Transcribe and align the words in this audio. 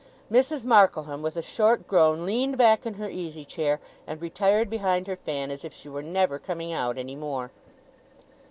Mrs. 0.31 0.63
Markleham, 0.63 1.21
with 1.21 1.37
a 1.37 1.43
short 1.43 1.87
groan, 1.87 2.25
leaned 2.25 2.57
back 2.57 2.87
in 2.87 2.95
her 2.95 3.07
easy 3.07 3.45
chair; 3.45 3.79
and 4.07 4.19
retired 4.19 4.67
behind 4.67 5.05
her 5.05 5.15
fan, 5.15 5.51
as 5.51 5.63
if 5.63 5.75
she 5.75 5.89
were 5.89 6.01
never 6.01 6.39
coming 6.39 6.73
out 6.73 6.97
any 6.97 7.15
more. 7.15 7.51